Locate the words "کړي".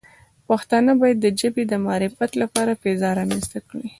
3.67-3.87